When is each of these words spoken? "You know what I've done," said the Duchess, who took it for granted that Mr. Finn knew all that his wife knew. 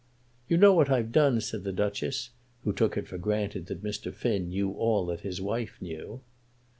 "You 0.49 0.57
know 0.57 0.73
what 0.73 0.89
I've 0.89 1.11
done," 1.11 1.41
said 1.41 1.63
the 1.63 1.71
Duchess, 1.71 2.31
who 2.63 2.73
took 2.73 2.97
it 2.97 3.07
for 3.07 3.19
granted 3.19 3.67
that 3.67 3.83
Mr. 3.83 4.11
Finn 4.11 4.49
knew 4.49 4.71
all 4.71 5.05
that 5.05 5.21
his 5.21 5.39
wife 5.39 5.77
knew. 5.79 6.21